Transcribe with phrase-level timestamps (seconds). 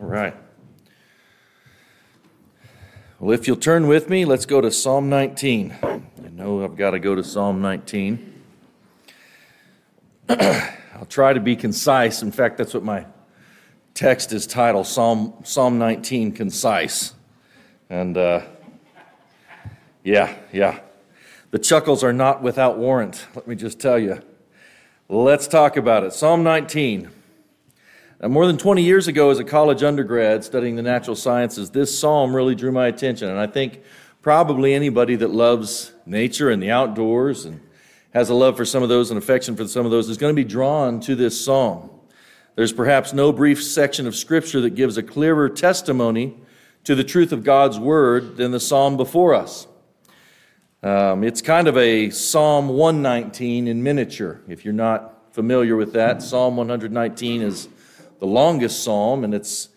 [0.00, 0.34] All right.
[3.20, 5.72] Well, if you'll turn with me, let's go to Psalm 19.
[5.82, 6.00] I
[6.32, 8.42] know I've got to go to Psalm 19.
[10.28, 12.22] I'll try to be concise.
[12.22, 13.06] In fact, that's what my
[13.94, 17.14] text is titled Psalm, Psalm 19 Concise.
[17.88, 18.42] And uh,
[20.02, 20.80] yeah, yeah.
[21.52, 24.20] The chuckles are not without warrant, let me just tell you.
[25.08, 26.12] Let's talk about it.
[26.12, 27.10] Psalm 19.
[28.28, 32.34] More than 20 years ago, as a college undergrad studying the natural sciences, this psalm
[32.34, 33.28] really drew my attention.
[33.28, 33.82] And I think
[34.22, 37.60] probably anybody that loves nature and the outdoors and
[38.14, 40.34] has a love for some of those and affection for some of those is going
[40.34, 41.90] to be drawn to this psalm.
[42.54, 46.34] There's perhaps no brief section of Scripture that gives a clearer testimony
[46.84, 49.66] to the truth of God's Word than the psalm before us.
[50.82, 54.40] Um, it's kind of a Psalm 119 in miniature.
[54.48, 57.68] If you're not familiar with that, Psalm 119 is
[58.24, 59.68] the longest psalm, and it's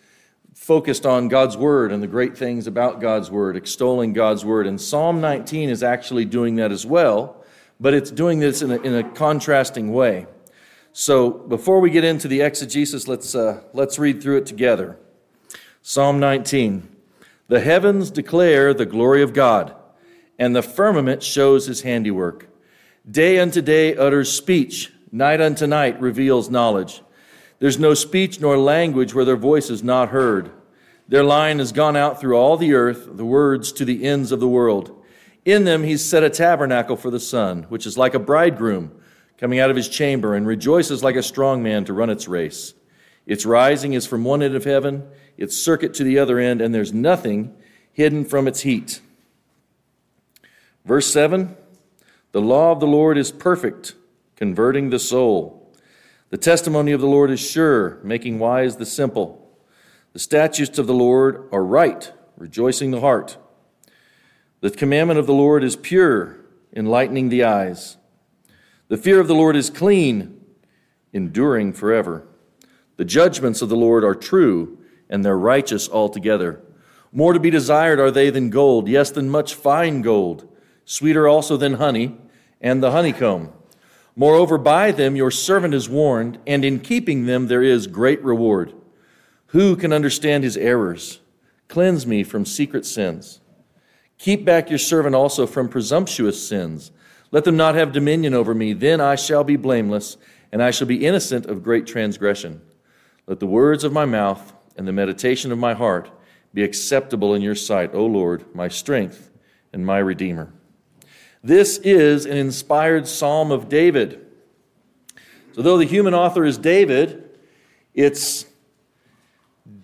[0.56, 4.68] focused on God's Word and the great things about God's Word, extolling God's Word.
[4.68, 7.44] And Psalm 19 is actually doing that as well,
[7.78, 10.28] but it's doing this in a, in a contrasting way.
[10.94, 14.98] So before we get into the exegesis, let's, uh, let's read through it together.
[15.82, 16.88] Psalm 19
[17.50, 19.76] The heavens declare the glory of God,
[20.40, 22.48] and the firmament shows his handiwork.
[23.12, 27.02] Day unto day utters speech, night unto night reveals knowledge.
[27.60, 30.52] There's no speech nor language where their voice is not heard.
[31.08, 34.40] Their line has gone out through all the earth, the words to the ends of
[34.40, 34.94] the world.
[35.46, 38.92] In them he's set a tabernacle for the sun, which is like a bridegroom
[39.38, 42.74] coming out of his chamber, and rejoices like a strong man to run its race.
[43.26, 46.74] Its rising is from one end of heaven, its circuit to the other end, and
[46.74, 47.56] there's nothing
[47.94, 49.00] hidden from its heat.
[50.86, 51.56] Verse 7
[52.32, 53.94] The law of the Lord is perfect,
[54.36, 55.57] converting the soul.
[56.30, 59.50] The testimony of the Lord is sure, making wise the simple.
[60.12, 63.38] The statutes of the Lord are right, rejoicing the heart.
[64.60, 66.38] The commandment of the Lord is pure,
[66.76, 67.96] enlightening the eyes.
[68.90, 70.42] The fear of the Lord is clean,
[71.14, 72.28] enduring forever.
[72.98, 76.62] The judgments of the Lord are true, and they're righteous altogether.
[77.14, 80.48] More to be desired are they than gold, yes, than much fine gold,
[80.84, 82.18] sweeter also than honey
[82.60, 83.54] and the honeycomb.
[84.20, 88.74] Moreover, by them your servant is warned, and in keeping them there is great reward.
[89.48, 91.20] Who can understand his errors?
[91.68, 93.42] Cleanse me from secret sins.
[94.18, 96.92] Keep back your servant also from presumptuous sins.
[97.30, 98.74] Let them not have dominion over me.
[98.74, 100.18] Then I shall be blameless,
[100.52, 102.62] and I shall be innocent of great transgression.
[103.28, 106.10] Let the words of my mouth and the meditation of my heart
[106.56, 109.30] be acceptable in your sight, O Lord, my strength
[109.72, 110.54] and my Redeemer.
[111.48, 114.20] This is an inspired psalm of David.
[115.54, 117.40] So, though the human author is David,
[117.94, 118.46] its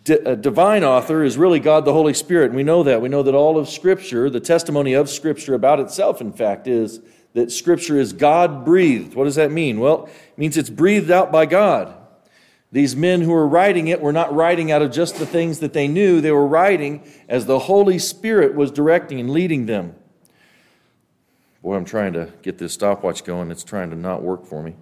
[0.03, 2.47] d- divine author is really God the Holy Spirit.
[2.47, 3.02] And we know that.
[3.02, 7.00] We know that all of Scripture, the testimony of Scripture about itself, in fact, is
[7.34, 9.16] that Scripture is God breathed.
[9.16, 9.79] What does that mean?
[9.79, 11.96] Well, it means it's breathed out by God.
[12.73, 15.72] These men who were writing it were not writing out of just the things that
[15.72, 19.96] they knew, they were writing as the Holy Spirit was directing and leading them.
[21.63, 23.50] Boy, I'm trying to get this stopwatch going.
[23.50, 24.75] It's trying to not work for me.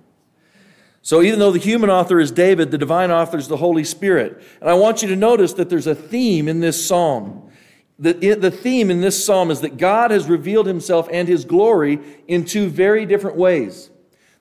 [1.03, 4.41] So, even though the human author is David, the divine author is the Holy Spirit.
[4.59, 7.51] And I want you to notice that there's a theme in this psalm.
[7.99, 11.99] The, the theme in this psalm is that God has revealed himself and his glory
[12.27, 13.91] in two very different ways.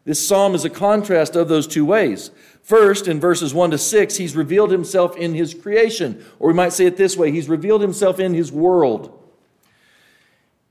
[0.04, 2.30] This psalm is a contrast of those two ways.
[2.62, 6.24] First, in verses 1 to 6, he's revealed himself in his creation.
[6.38, 9.29] Or we might say it this way he's revealed himself in his world.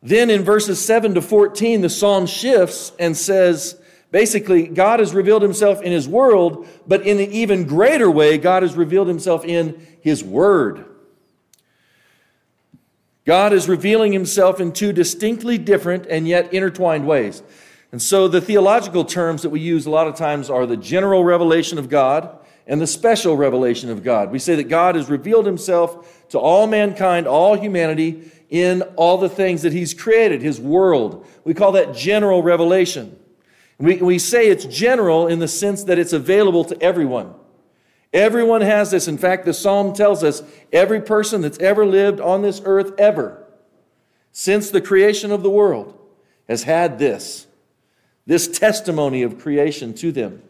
[0.02, 3.80] Then in verses 7 to 14, the psalm shifts and says,
[4.12, 8.64] basically, God has revealed himself in his world, but in an even greater way, God
[8.64, 10.86] has revealed himself in his word.
[13.26, 17.44] God is revealing himself in two distinctly different and yet intertwined ways.
[17.92, 21.24] And so the theological terms that we use a lot of times are the general
[21.24, 24.32] revelation of God and the special revelation of God.
[24.32, 29.30] We say that God has revealed himself to all mankind, all humanity, in all the
[29.30, 31.26] things that He's created, His world.
[31.44, 33.18] We call that general revelation.
[33.78, 37.34] We, we say it's general in the sense that it's available to everyone.
[38.12, 39.08] Everyone has this.
[39.08, 40.42] In fact, the psalm tells us
[40.74, 43.46] every person that's ever lived on this earth, ever,
[44.32, 45.98] since the creation of the world,
[46.48, 47.46] has had this
[48.30, 50.44] this testimony of creation to them.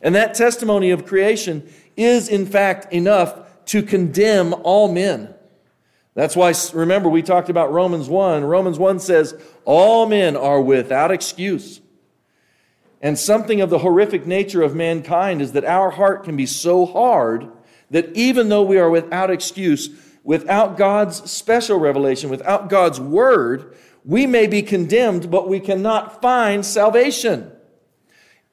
[0.00, 5.34] And that testimony of creation is, in fact, enough to condemn all men.
[6.18, 8.42] That's why, remember, we talked about Romans 1.
[8.42, 11.80] Romans 1 says, All men are without excuse.
[13.00, 16.86] And something of the horrific nature of mankind is that our heart can be so
[16.86, 17.48] hard
[17.92, 19.90] that even though we are without excuse,
[20.24, 26.66] without God's special revelation, without God's word, we may be condemned, but we cannot find
[26.66, 27.52] salvation.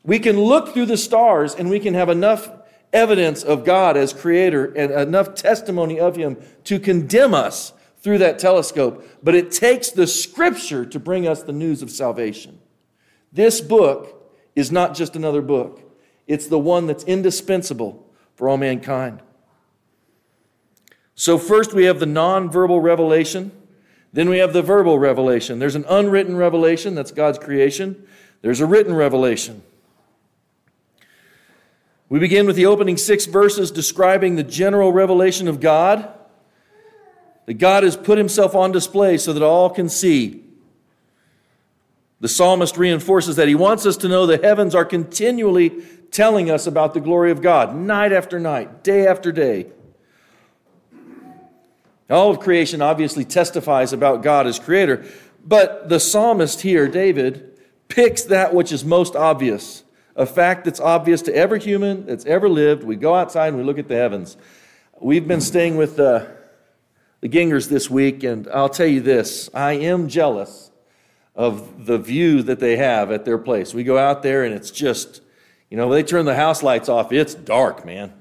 [0.03, 2.47] We can look through the stars and we can have enough
[2.95, 8.39] evidence of God as creator and enough testimony of Him to condemn us through that
[8.39, 9.07] telescope.
[9.21, 12.59] But it takes the scripture to bring us the news of salvation.
[13.31, 15.81] This book is not just another book,
[16.25, 19.21] it's the one that's indispensable for all mankind.
[21.13, 23.51] So, first we have the non-verbal revelation.
[24.11, 25.59] Then we have the verbal revelation.
[25.59, 28.07] There's an unwritten revelation, that's God's creation.
[28.41, 29.61] There's a written revelation.
[32.07, 36.11] We begin with the opening six verses describing the general revelation of God.
[37.45, 40.43] That God has put himself on display so that all can see.
[42.19, 46.65] The psalmist reinforces that he wants us to know the heavens are continually telling us
[46.65, 49.67] about the glory of God, night after night, day after day.
[52.09, 55.05] All of creation obviously testifies about God as creator,
[55.45, 57.59] but the psalmist here, David,
[57.89, 59.83] picks that which is most obvious,
[60.15, 62.83] a fact that's obvious to every human that's ever lived.
[62.83, 64.37] We go outside and we look at the heavens.
[64.99, 66.35] We've been staying with the,
[67.19, 70.71] the Gingers this week, and I'll tell you this I am jealous
[71.35, 73.73] of the view that they have at their place.
[73.73, 75.21] We go out there and it's just,
[75.69, 78.13] you know, they turn the house lights off, it's dark, man.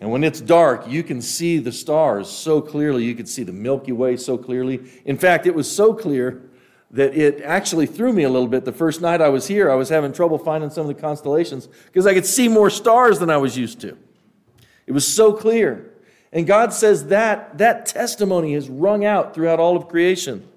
[0.00, 3.04] And when it's dark, you can see the stars so clearly.
[3.04, 4.80] You can see the Milky Way so clearly.
[5.04, 6.40] In fact, it was so clear
[6.92, 8.64] that it actually threw me a little bit.
[8.64, 11.68] The first night I was here, I was having trouble finding some of the constellations
[11.86, 13.96] because I could see more stars than I was used to.
[14.86, 15.90] It was so clear.
[16.32, 20.48] And God says that that testimony is rung out throughout all of creation.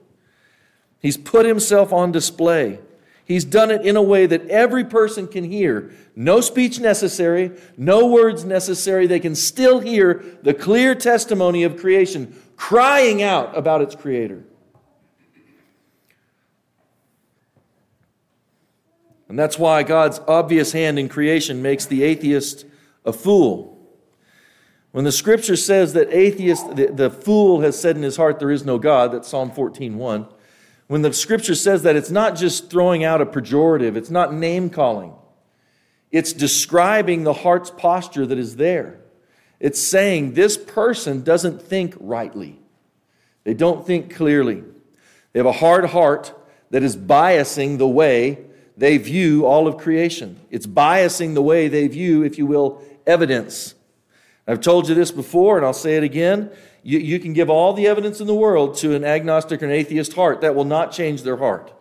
[0.99, 2.79] He's put himself on display.
[3.25, 5.91] He's done it in a way that every person can hear.
[6.15, 9.07] No speech necessary, no words necessary.
[9.07, 14.43] They can still hear the clear testimony of creation crying out about its creator.
[19.33, 22.67] And that's why God's obvious hand in creation makes the atheist
[23.03, 23.83] a fool.
[24.91, 28.51] When the scripture says that atheist, the, the fool has said in his heart, there
[28.51, 30.27] is no God, that's Psalm 14 1
[30.85, 34.69] when the scripture says that, it's not just throwing out a pejorative, it's not name
[34.69, 35.13] calling.
[36.11, 38.99] It's describing the heart's posture that is there.
[39.59, 42.59] It's saying this person doesn't think rightly,
[43.45, 44.63] they don't think clearly.
[45.31, 46.39] They have a hard heart
[46.69, 50.39] that is biasing the way they view all of creation.
[50.49, 53.75] It's biasing the way they view, if you will, evidence.
[54.47, 56.51] I've told you this before, and I'll say it again.
[56.81, 59.71] You, you can give all the evidence in the world to an agnostic or an
[59.71, 60.41] atheist heart.
[60.41, 61.71] That will not change their heart.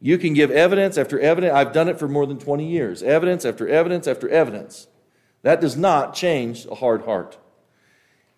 [0.00, 1.52] You can give evidence after evidence.
[1.52, 3.02] I've done it for more than 20 years.
[3.02, 4.86] Evidence after evidence after evidence.
[5.42, 7.38] That does not change a hard heart.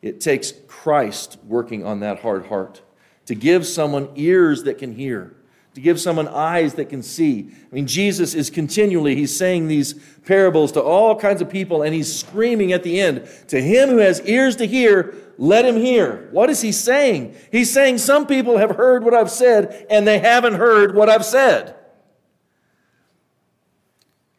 [0.01, 2.83] It takes Christ working on that hard heart
[3.27, 5.37] to give someone ears that can hear
[5.75, 7.51] to give someone eyes that can see.
[7.51, 9.95] I mean, Jesus is continually, he's saying these
[10.27, 13.99] parables to all kinds of people, and he's screaming at the end, To him who
[13.99, 16.29] has ears to hear, let him hear.
[16.31, 17.35] What is he saying?
[17.51, 21.25] He's saying, Some people have heard what I've said, and they haven't heard what I've
[21.25, 21.75] said.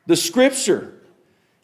[0.06, 1.02] The scripture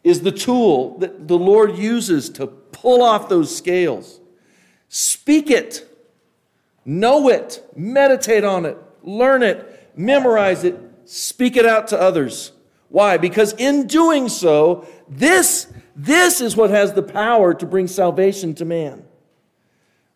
[0.02, 4.20] is the tool that the Lord uses to pull off those scales.
[4.88, 5.86] Speak it,
[6.84, 12.52] know it, meditate on it, learn it, memorize it, speak it out to others.
[12.88, 13.16] Why?
[13.16, 18.64] Because in doing so, this, this is what has the power to bring salvation to
[18.64, 19.04] man.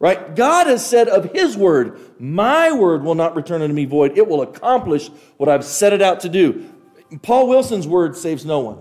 [0.00, 0.35] Right?
[0.35, 4.19] God has said of His word, My word will not return unto me void.
[4.19, 6.69] It will accomplish what I've set it out to do.
[7.23, 8.81] Paul Wilson's word saves no one.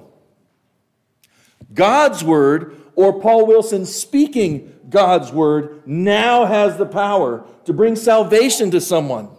[1.73, 8.71] God's word, or Paul Wilson speaking God's word, now has the power to bring salvation
[8.71, 9.29] to someone.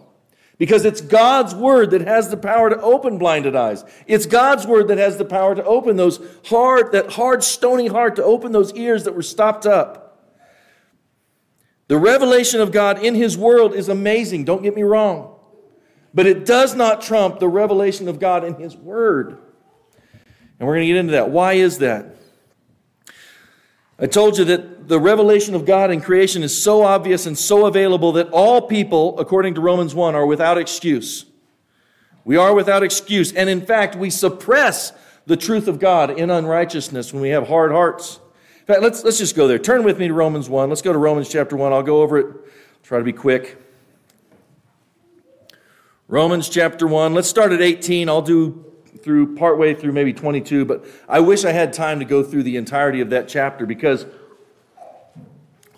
[0.57, 3.83] Because it's God's word that has the power to open blinded eyes.
[4.07, 8.15] It's God's word that has the power to open those hard, that hard, stony heart,
[8.15, 10.05] to open those ears that were stopped up.
[11.87, 15.33] The revelation of God in His world is amazing, don't get me wrong.
[16.13, 19.37] But it does not trump the revelation of God in His word.
[20.57, 21.29] And we're going to get into that.
[21.29, 22.15] Why is that?
[23.97, 27.65] I told you that the revelation of God in creation is so obvious and so
[27.65, 31.25] available that all people, according to Romans 1, are without excuse.
[32.25, 33.31] We are without excuse.
[33.31, 34.91] And in fact, we suppress
[35.25, 38.19] the truth of God in unrighteousness when we have hard hearts.
[38.59, 39.59] In fact, let's, let's just go there.
[39.59, 40.69] Turn with me to Romans 1.
[40.69, 41.71] Let's go to Romans chapter 1.
[41.71, 42.35] I'll go over it.
[42.83, 43.57] Try to be quick.
[46.07, 47.13] Romans chapter 1.
[47.13, 48.09] Let's start at 18.
[48.09, 48.64] I'll do
[49.03, 52.57] through partway through maybe 22, but I wish I had time to go through the
[52.57, 54.05] entirety of that chapter because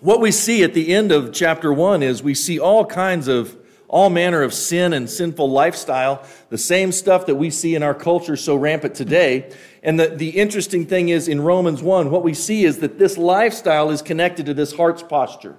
[0.00, 3.56] what we see at the end of chapter 1 is we see all kinds of
[3.88, 7.94] all manner of sin and sinful lifestyle, the same stuff that we see in our
[7.94, 9.50] culture so rampant today.
[9.82, 13.16] And the, the interesting thing is in Romans 1, what we see is that this
[13.16, 15.56] lifestyle is connected to this heart's posture.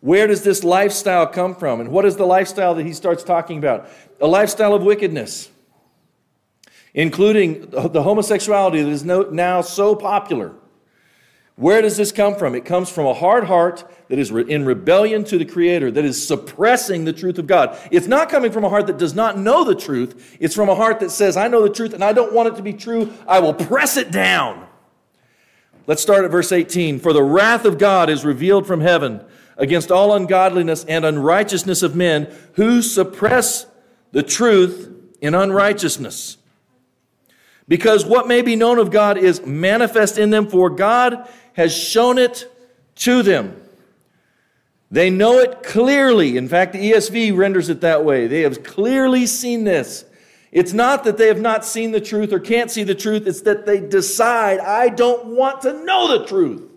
[0.00, 1.80] Where does this lifestyle come from?
[1.80, 3.88] And what is the lifestyle that he starts talking about?
[4.20, 5.50] A lifestyle of wickedness,
[6.94, 10.52] including the homosexuality that is now so popular.
[11.56, 12.54] Where does this come from?
[12.54, 16.26] It comes from a hard heart that is in rebellion to the Creator, that is
[16.26, 17.78] suppressing the truth of God.
[17.90, 20.36] It's not coming from a heart that does not know the truth.
[20.40, 22.56] It's from a heart that says, I know the truth and I don't want it
[22.56, 23.12] to be true.
[23.28, 24.66] I will press it down.
[25.86, 26.98] Let's start at verse 18.
[27.00, 29.22] For the wrath of God is revealed from heaven
[29.58, 33.66] against all ungodliness and unrighteousness of men who suppress
[34.12, 36.38] the truth in unrighteousness.
[37.68, 42.18] Because what may be known of God is manifest in them, for God has shown
[42.18, 42.50] it
[42.96, 43.58] to them.
[44.90, 46.36] They know it clearly.
[46.36, 48.26] In fact, the ESV renders it that way.
[48.26, 50.04] They have clearly seen this.
[50.50, 53.40] It's not that they have not seen the truth or can't see the truth, it's
[53.42, 56.68] that they decide, I don't want to know the truth.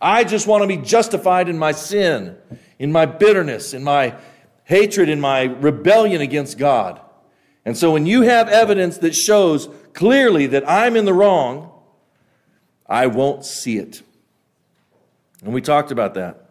[0.00, 2.36] I just want to be justified in my sin,
[2.78, 4.14] in my bitterness, in my
[4.62, 7.00] hatred, in my rebellion against God.
[7.68, 11.70] And so when you have evidence that shows clearly that I'm in the wrong,
[12.86, 14.00] I won't see it.
[15.44, 16.48] And we talked about that.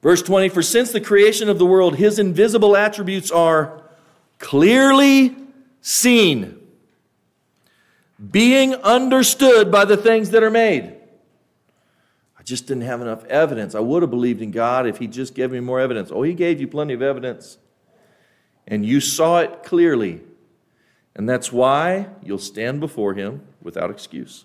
[0.00, 3.90] Verse 20 For since the creation of the world, his invisible attributes are
[4.38, 5.34] clearly
[5.80, 6.60] seen,
[8.30, 10.94] being understood by the things that are made.
[12.38, 13.74] I just didn't have enough evidence.
[13.74, 16.12] I would have believed in God if He just gave me more evidence.
[16.12, 17.58] Oh, He gave you plenty of evidence,
[18.68, 20.20] and you saw it clearly.
[21.16, 24.44] And that's why you'll stand before Him without excuse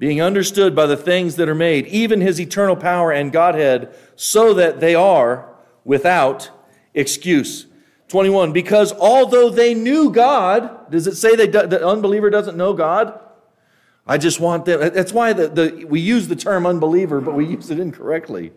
[0.00, 4.54] being understood by the things that are made, even his eternal power and Godhead, so
[4.54, 5.46] that they are
[5.84, 6.50] without
[6.94, 7.66] excuse.
[8.08, 13.20] 21, because although they knew God, does it say they, the unbeliever doesn't know God?
[14.06, 17.44] I just want them, that's why the, the, we use the term unbeliever, but we
[17.44, 18.52] use it incorrectly.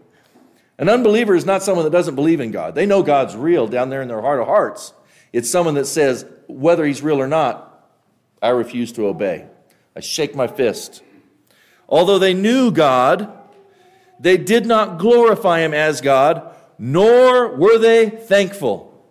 [0.83, 2.75] An unbeliever is not someone that doesn't believe in God.
[2.75, 4.91] They know God's real down there in their heart of hearts.
[5.31, 7.87] It's someone that says, whether he's real or not,
[8.41, 9.47] I refuse to obey.
[9.95, 11.01] I shake my fist.
[11.87, 13.31] Although they knew God,
[14.19, 19.07] they did not glorify him as God, nor were they thankful.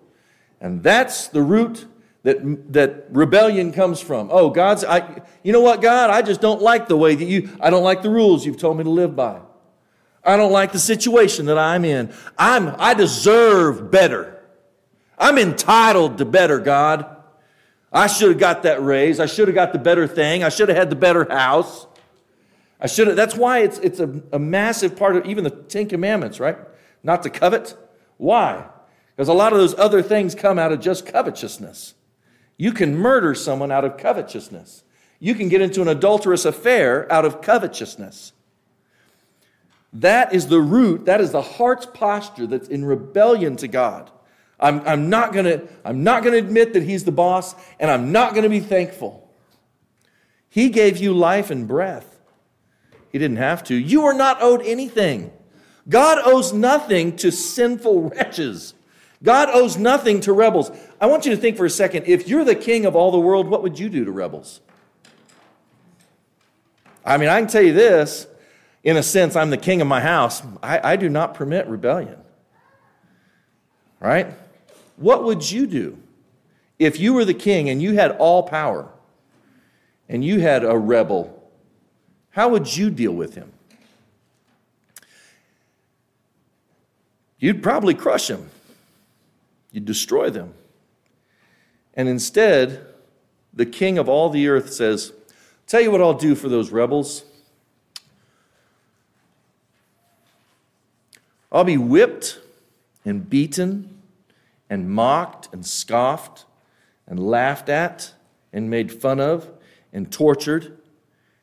[0.61, 1.87] And that's the root
[2.23, 4.29] that, that rebellion comes from.
[4.31, 6.11] Oh, God's, I, you know what, God?
[6.11, 8.77] I just don't like the way that you, I don't like the rules you've told
[8.77, 9.41] me to live by.
[10.25, 12.13] I don't like the situation that I'm in.
[12.39, 14.41] I'm, I deserve better.
[15.19, 17.07] I'm entitled to better, God.
[17.93, 19.21] I should have got that raise.
[19.21, 20.43] I should have got the better thing.
[20.43, 21.87] I should have had the better house.
[22.81, 25.89] I should have, that's why it's, it's a, a massive part of even the Ten
[25.89, 26.59] Commandments, right?
[27.03, 27.77] Not to covet.
[28.17, 28.67] Why?
[29.15, 31.95] Because a lot of those other things come out of just covetousness.
[32.57, 34.85] You can murder someone out of covetousness.
[35.21, 38.33] You can get into an adulterous affair out of covetousness.
[39.95, 44.11] That is the root, that is the heart's posture that's in rebellion to God.
[44.59, 48.61] I'm, I'm not not gonna admit that He's the boss, and I'm not gonna be
[48.61, 49.29] thankful.
[50.49, 52.21] He gave you life and breath.
[53.11, 53.75] He didn't have to.
[53.75, 55.33] You are not owed anything.
[55.89, 58.75] God owes nothing to sinful wretches.
[59.23, 60.71] God owes nothing to rebels.
[61.01, 63.21] I want you to think for a second if you're the king of all the
[63.21, 64.61] world, what would you do to rebels?
[67.05, 68.27] I mean, I can tell you this
[68.83, 70.43] in a sense, I'm the king of my house.
[70.63, 72.17] I, I do not permit rebellion.
[74.01, 74.35] Right?
[74.97, 75.99] What would you do
[76.79, 78.89] if you were the king and you had all power
[80.09, 81.43] and you had a rebel
[82.33, 83.53] how would you deal with him?
[87.39, 88.51] You'd probably crush him,
[89.71, 90.55] you'd destroy them.
[91.95, 92.87] And instead,
[93.53, 95.13] the king of all the earth says,
[95.67, 97.25] Tell you what I'll do for those rebels.
[101.53, 102.41] I'll be whipped
[103.05, 104.01] and beaten
[104.71, 106.47] and mocked and scoffed
[107.07, 108.15] and laughed at
[108.53, 109.51] and made fun of
[109.93, 110.79] and tortured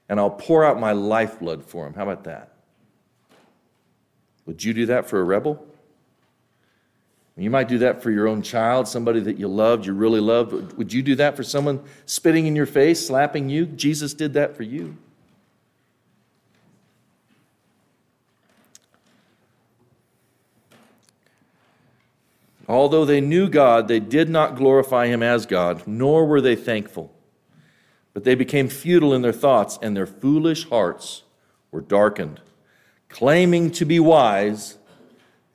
[0.09, 1.93] and I'll pour out my lifeblood for him.
[1.93, 2.53] How about that?
[4.47, 5.63] Would you do that for a rebel?
[7.37, 10.73] You might do that for your own child, somebody that you loved, you really loved.
[10.73, 13.65] Would you do that for someone spitting in your face, slapping you?
[13.65, 14.97] Jesus did that for you.
[22.69, 27.11] Although they knew God, they did not glorify him as God, nor were they thankful.
[28.13, 31.23] But they became futile in their thoughts, and their foolish hearts
[31.71, 32.41] were darkened.
[33.09, 34.77] Claiming to be wise,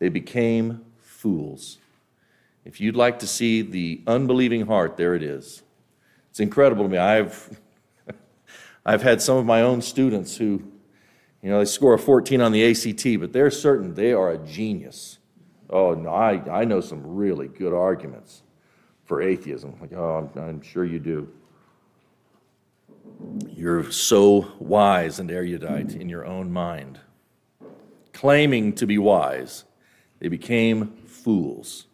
[0.00, 1.78] they became fools.
[2.64, 5.62] If you'd like to see the unbelieving heart, there it is.
[6.30, 6.99] It's incredible to me.
[6.99, 7.61] I've,
[8.85, 10.64] I've had some of my own students who,
[11.42, 14.38] you know, they score a 14 on the ACT, but they're certain they are a
[14.38, 15.18] genius.
[15.71, 18.42] Oh, no, I, I know some really good arguments
[19.04, 19.76] for atheism.
[19.80, 21.28] Like, oh, I'm, I'm sure you do.
[23.49, 27.00] You're so wise and erudite in your own mind.
[28.12, 29.64] Claiming to be wise,
[30.21, 31.87] they became fools.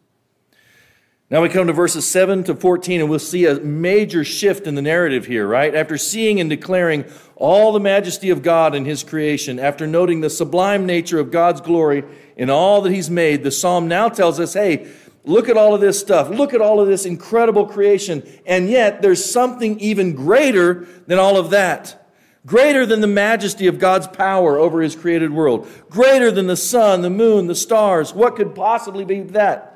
[1.30, 4.74] Now we come to verses 7 to 14, and we'll see a major shift in
[4.74, 5.72] the narrative here, right?
[5.72, 7.04] After seeing and declaring
[7.36, 11.60] all the majesty of God in His creation, after noting the sublime nature of God's
[11.60, 12.02] glory
[12.36, 14.90] in all that He's made, the psalm now tells us hey,
[15.22, 16.28] look at all of this stuff.
[16.30, 18.28] Look at all of this incredible creation.
[18.44, 22.10] And yet, there's something even greater than all of that.
[22.44, 25.68] Greater than the majesty of God's power over His created world.
[25.90, 28.12] Greater than the sun, the moon, the stars.
[28.12, 29.69] What could possibly be that?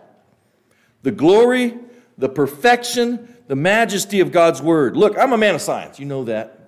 [1.05, 1.79] The glory,
[2.17, 4.97] the perfection, the majesty of God's Word.
[4.97, 6.01] Look, I'm a man of science.
[6.01, 6.61] You know that.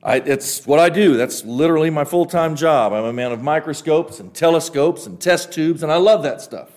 [0.00, 1.16] I, it's what I do.
[1.16, 2.92] That's literally my full time job.
[2.92, 6.70] I'm a man of microscopes and telescopes and test tubes, and I love that stuff.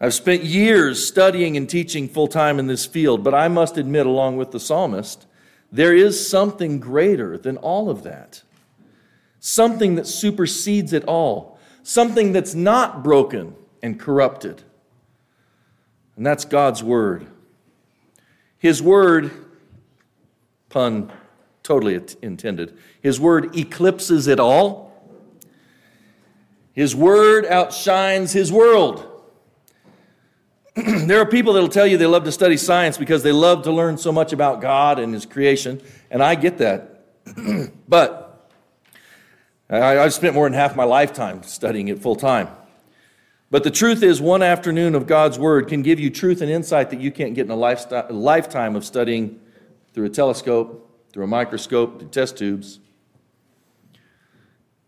[0.00, 4.06] I've spent years studying and teaching full time in this field, but I must admit,
[4.06, 5.26] along with the psalmist,
[5.70, 8.42] there is something greater than all of that.
[9.40, 11.58] Something that supersedes it all.
[11.82, 14.62] Something that's not broken and corrupted.
[16.16, 17.26] And that's God's Word.
[18.58, 19.30] His Word,
[20.70, 21.12] pun
[21.62, 24.90] totally intended, His Word eclipses it all.
[26.72, 29.06] His Word outshines His world.
[30.74, 33.64] there are people that will tell you they love to study science because they love
[33.64, 37.04] to learn so much about God and His creation, and I get that.
[37.88, 38.50] but
[39.68, 42.48] I, have spent more than half my lifetime studying it full time.
[43.54, 46.90] But the truth is, one afternoon of God's Word can give you truth and insight
[46.90, 49.38] that you can't get in a lifetime of studying
[49.92, 52.80] through a telescope, through a microscope, through test tubes.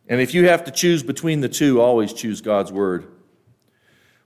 [0.09, 3.07] And if you have to choose between the two, always choose God's Word.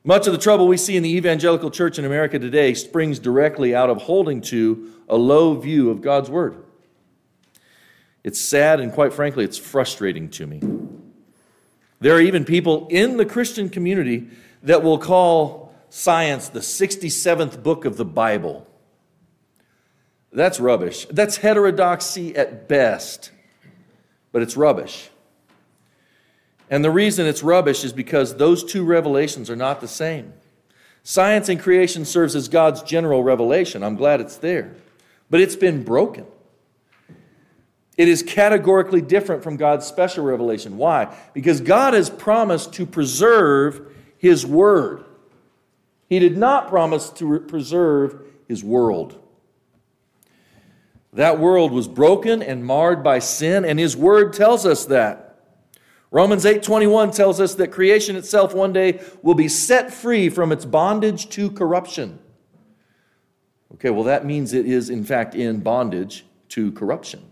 [0.05, 3.74] Much of the trouble we see in the evangelical church in America today springs directly
[3.74, 6.64] out of holding to a low view of God's Word.
[8.24, 10.62] It's sad and, quite frankly, it's frustrating to me.
[12.00, 14.28] There are even people in the Christian community
[14.62, 18.66] that will call science the 67th book of the Bible.
[20.32, 21.06] That's rubbish.
[21.10, 23.32] That's heterodoxy at best,
[24.32, 25.10] but it's rubbish.
[26.70, 30.32] And the reason it's rubbish is because those two revelations are not the same.
[31.02, 33.82] Science and creation serves as God's general revelation.
[33.82, 34.74] I'm glad it's there.
[35.28, 36.26] But it's been broken.
[38.00, 40.78] It is categorically different from God's special revelation.
[40.78, 41.14] Why?
[41.34, 45.04] Because God has promised to preserve His Word.
[46.08, 49.22] He did not promise to preserve His world.
[51.12, 55.38] That world was broken and marred by sin, and His Word tells us that.
[56.10, 60.64] Romans 8:21 tells us that creation itself one day will be set free from its
[60.64, 62.18] bondage to corruption.
[63.74, 67.30] Okay, well that means it is in fact in bondage to corruption.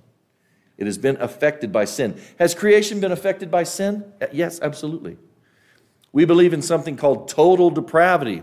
[0.79, 2.19] It has been affected by sin.
[2.38, 4.05] Has creation been affected by sin?
[4.23, 5.19] Uh, yes, absolutely.
[6.12, 8.43] We believe in something called total depravity.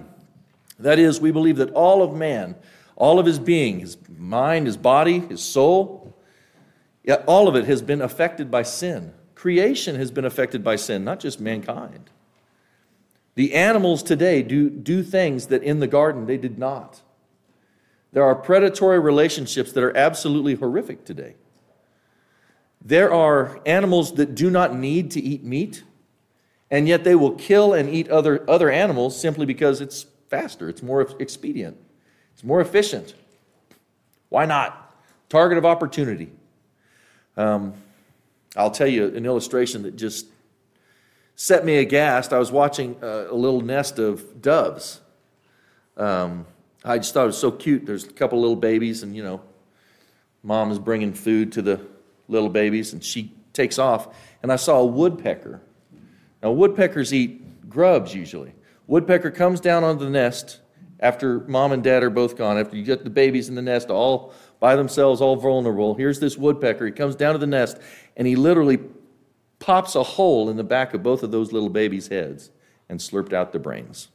[0.78, 2.56] That is, we believe that all of man,
[2.98, 6.13] all of his being, his mind, his body, his soul,
[7.26, 9.13] all of it has been affected by sin.
[9.34, 12.10] Creation has been affected by sin, not just mankind.
[13.36, 17.02] The animals today do, do things that in the garden they did not.
[18.12, 21.36] There are predatory relationships that are absolutely horrific today.
[22.86, 25.84] There are animals that do not need to eat meat,
[26.69, 30.84] and yet they will kill and eat other, other animals simply because it's faster, it's
[30.84, 31.78] more expedient,
[32.36, 33.15] it's more efficient.
[34.30, 34.95] Why not?
[35.30, 36.30] Target of opportunity.
[37.36, 37.74] Um,
[38.56, 40.28] I'll tell you an illustration that just
[41.36, 42.34] set me aghast.
[42.34, 45.02] I was watching a, a little nest of doves.
[45.98, 46.45] Um,
[46.84, 47.88] I just thought it was so cute.
[47.88, 49.41] There's a couple little babies, and you know,
[50.43, 51.82] mom is bringing food to the
[52.27, 54.15] little babies, and she takes off.
[54.43, 55.61] And I saw a woodpecker.
[56.43, 58.53] Now, woodpeckers eat grubs usually.
[58.88, 60.59] Woodpecker comes down onto the nest
[60.99, 63.89] after mom and dad are both gone, after you get the babies in the nest
[63.89, 65.93] all by themselves, all vulnerable.
[65.93, 66.85] Here's this woodpecker.
[66.85, 67.77] He comes down to the nest,
[68.15, 68.79] and he literally
[69.59, 72.51] pops a hole in the back of both of those little babies' heads
[72.88, 74.07] and slurped out the brains.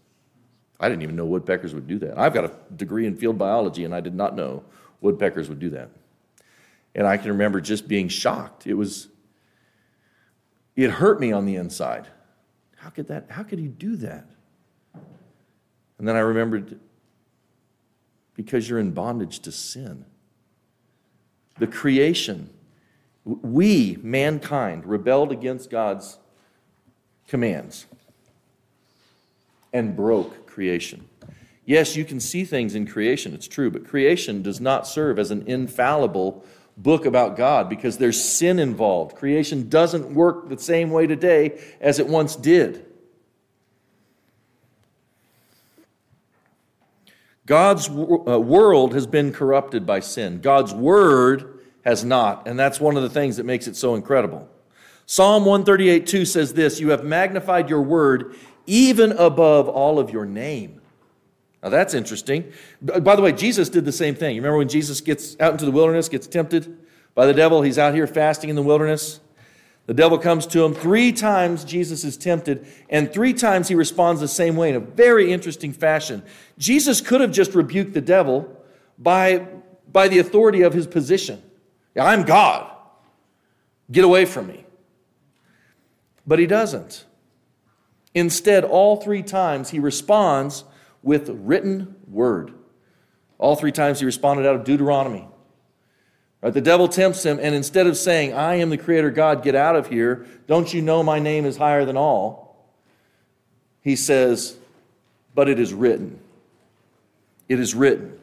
[0.78, 2.18] I didn't even know woodpeckers would do that.
[2.18, 4.64] I've got a degree in field biology, and I did not know
[5.00, 5.90] woodpeckers would do that.
[6.94, 8.66] And I can remember just being shocked.
[8.66, 9.09] It was,
[10.76, 12.09] it hurt me on the inside.
[12.76, 14.26] How could that, how could he do that?
[15.98, 16.81] And then I remembered
[18.35, 20.07] because you're in bondage to sin.
[21.59, 22.48] The creation,
[23.24, 26.18] we, mankind, rebelled against God's
[27.29, 27.87] commands
[29.72, 31.07] and broke creation.
[31.66, 35.31] Yes, you can see things in creation, it's true, but creation does not serve as
[35.31, 36.44] an infallible
[36.82, 39.16] book about God because there's sin involved.
[39.16, 42.86] Creation doesn't work the same way today as it once did.
[47.46, 47.92] God's uh,
[48.38, 50.40] world has been corrupted by sin.
[50.40, 52.46] God's word has not.
[52.46, 54.48] And that's one of the things that makes it so incredible.
[55.06, 60.24] Psalm 138 2 says this You have magnified your word even above all of your
[60.24, 60.79] name.
[61.62, 62.52] Now that's interesting.
[62.80, 64.34] By the way, Jesus did the same thing.
[64.34, 66.78] You remember when Jesus gets out into the wilderness, gets tempted
[67.14, 67.62] by the devil?
[67.62, 69.20] He's out here fasting in the wilderness.
[69.86, 70.72] The devil comes to him.
[70.72, 74.80] Three times Jesus is tempted, and three times he responds the same way in a
[74.80, 76.22] very interesting fashion.
[76.58, 78.56] Jesus could have just rebuked the devil
[78.98, 79.48] by,
[79.90, 81.42] by the authority of his position.
[81.96, 82.70] I'm God.
[83.90, 84.64] Get away from me.
[86.26, 87.04] But he doesn't.
[88.14, 90.64] Instead, all three times he responds
[91.02, 92.52] with written word.
[93.38, 95.26] All three times he responded out of Deuteronomy.
[96.42, 96.52] Right?
[96.52, 99.76] The devil tempts him, and instead of saying, I am the creator God, get out
[99.76, 102.66] of here, don't you know my name is higher than all?
[103.82, 104.56] He says,
[105.34, 106.18] But it is written.
[107.48, 108.18] It is written.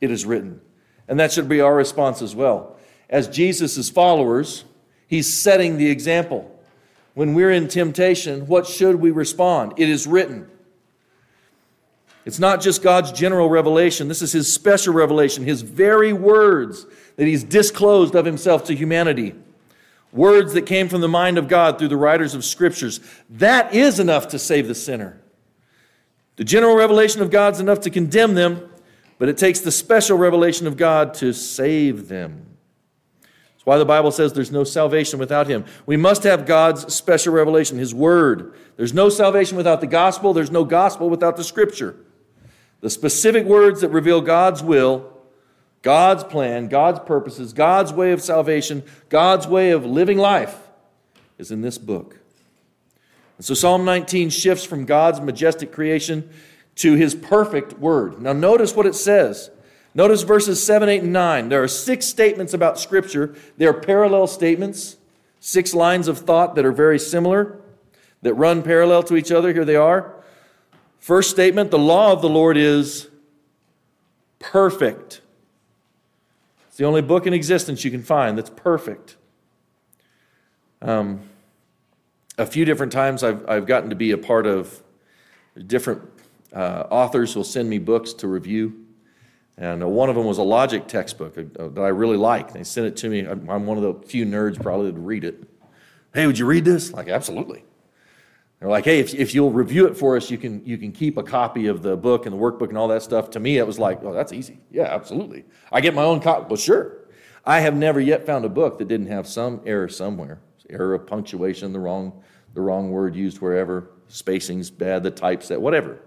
[0.00, 0.60] It is written.
[1.08, 2.76] And that should be our response as well.
[3.10, 4.64] As Jesus' followers,
[5.06, 6.50] he's setting the example.
[7.14, 9.74] When we're in temptation, what should we respond?
[9.76, 10.50] It is written.
[12.24, 17.26] It's not just God's general revelation, this is his special revelation, his very words that
[17.26, 19.34] he's disclosed of himself to humanity.
[20.10, 23.00] Words that came from the mind of God through the writers of scriptures.
[23.28, 25.20] That is enough to save the sinner.
[26.36, 28.70] The general revelation of God's enough to condemn them,
[29.18, 32.46] but it takes the special revelation of God to save them.
[33.52, 35.64] That's why the Bible says there's no salvation without Him.
[35.84, 38.54] We must have God's special revelation, His Word.
[38.76, 41.96] There's no salvation without the gospel, there's no gospel without the Scripture.
[42.84, 45.10] The specific words that reveal God's will,
[45.80, 50.54] God's plan, God's purposes, God's way of salvation, God's way of living life
[51.38, 52.18] is in this book.
[53.38, 56.28] And so Psalm 19 shifts from God's majestic creation
[56.74, 58.20] to his perfect word.
[58.20, 59.48] Now, notice what it says.
[59.94, 61.48] Notice verses 7, 8, and 9.
[61.48, 63.34] There are six statements about Scripture.
[63.56, 64.98] They are parallel statements,
[65.40, 67.62] six lines of thought that are very similar,
[68.20, 69.54] that run parallel to each other.
[69.54, 70.22] Here they are.
[71.04, 73.10] First statement the law of the Lord is
[74.38, 75.20] perfect.
[76.66, 79.16] It's the only book in existence you can find that's perfect.
[80.80, 81.20] Um,
[82.38, 84.82] a few different times I've, I've gotten to be a part of
[85.66, 86.00] different
[86.54, 88.86] uh, authors who'll send me books to review.
[89.58, 92.54] And uh, one of them was a logic textbook uh, that I really like.
[92.54, 93.26] They sent it to me.
[93.26, 95.44] I'm one of the few nerds probably that read it.
[96.14, 96.94] Hey, would you read this?
[96.94, 97.62] Like, absolutely.
[98.60, 101.18] They're like, hey, if, if you'll review it for us, you can, you can keep
[101.18, 103.30] a copy of the book and the workbook and all that stuff.
[103.30, 104.58] To me, it was like, oh, that's easy.
[104.70, 105.44] Yeah, absolutely.
[105.70, 106.46] I get my own copy.
[106.48, 106.98] Well, sure.
[107.44, 110.40] I have never yet found a book that didn't have some error somewhere.
[110.70, 112.22] Error of punctuation, the wrong,
[112.54, 116.00] the wrong word used wherever, spacing's bad, the typeset, whatever.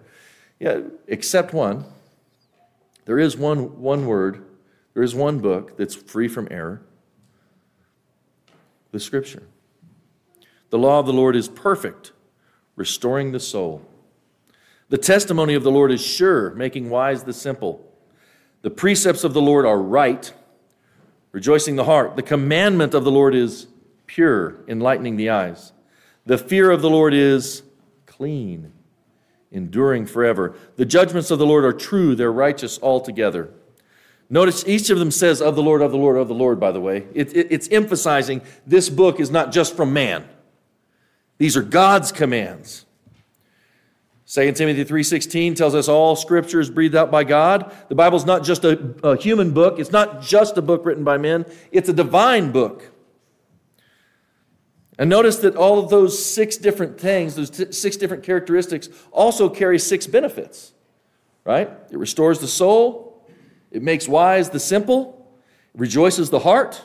[0.60, 1.86] Yeah, except one.
[3.06, 4.44] There is one, one word,
[4.96, 6.82] there is one book that's free from error
[8.92, 9.44] the Scripture.
[10.72, 12.14] The law of the Lord is perfect
[12.78, 13.82] restoring the soul.
[14.88, 17.84] The testimony of the Lord is sure, making wise the simple.
[18.62, 20.32] The precepts of the Lord are right,
[21.34, 22.16] rejoicing the heart.
[22.16, 23.68] The commandment of the Lord is
[24.06, 25.74] pure, enlightening the eyes.
[26.26, 27.64] The fear of the Lord is
[28.06, 28.72] clean,
[29.52, 30.56] enduring forever.
[30.78, 33.50] The judgments of the Lord are true, they're righteous altogether.
[34.30, 36.72] Notice each of them says, of the Lord, of the Lord, of the Lord, by
[36.72, 37.08] the way.
[37.14, 40.28] It, it, it's emphasizing this book is not just from man.
[41.38, 42.86] These are God's commands.
[44.28, 47.74] 2 Timothy 3:16 tells us all scripture is breathed out by God.
[47.88, 51.18] The Bible's not just a, a, human book, it's not just a book written by
[51.18, 52.92] men, it's a divine book.
[55.00, 59.48] And notice that all of those six different things, those t- six different characteristics also
[59.48, 60.74] carry six benefits.
[61.46, 61.70] Right?
[61.90, 63.26] It restores the soul,
[63.72, 65.26] it makes wise the simple,
[65.74, 66.84] it rejoices the heart,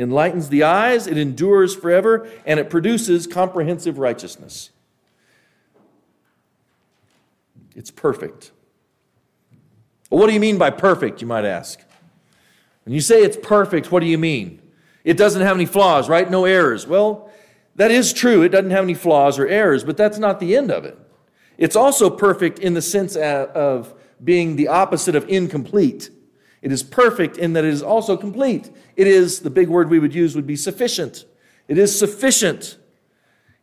[0.00, 4.70] enlightens the eyes, it endures forever, and it produces comprehensive righteousness.
[7.76, 8.50] It's perfect.
[10.08, 11.80] What do you mean by perfect, you might ask?
[12.84, 14.60] When you say it's perfect, what do you mean?
[15.04, 16.28] It doesn't have any flaws, right?
[16.28, 16.86] No errors.
[16.86, 17.30] Well,
[17.76, 18.42] that is true.
[18.42, 20.98] It doesn't have any flaws or errors, but that's not the end of it.
[21.56, 26.10] It's also perfect in the sense of being the opposite of incomplete.
[26.62, 28.70] It is perfect in that it is also complete.
[28.96, 31.24] It is, the big word we would use would be sufficient.
[31.68, 32.76] It is sufficient.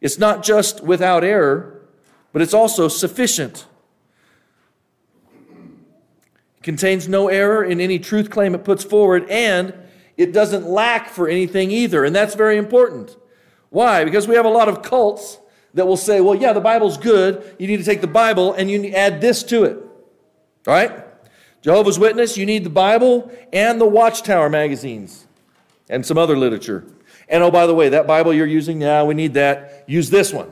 [0.02, 1.88] It's not just without error,
[2.34, 3.66] but it's also sufficient.
[6.58, 9.74] It contains no error in any truth claim it puts forward, and
[10.18, 12.04] it doesn't lack for anything either.
[12.04, 13.16] And that's very important.
[13.70, 14.04] Why?
[14.04, 15.40] Because we have a lot of cults
[15.74, 17.56] that will say, well, yeah, the Bible's good.
[17.60, 19.78] You need to take the Bible and you add this to it.
[20.66, 21.07] All right?
[21.68, 25.28] Jehovah's Witness, you need the Bible and the Watchtower magazines
[25.90, 26.86] and some other literature.
[27.28, 29.84] And oh, by the way, that Bible you're using now, we need that.
[29.86, 30.50] Use this one.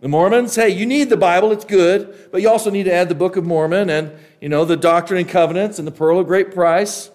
[0.00, 3.10] The Mormons, hey, you need the Bible, it's good, but you also need to add
[3.10, 6.26] the Book of Mormon and, you know, the Doctrine and Covenants and the Pearl of
[6.26, 7.10] Great Price.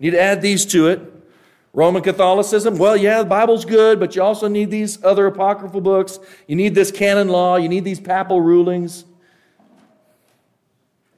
[0.00, 1.00] You need to add these to it.
[1.72, 6.18] Roman Catholicism, well, yeah, the Bible's good, but you also need these other apocryphal books.
[6.48, 7.54] You need this canon law.
[7.54, 9.04] You need these papal rulings.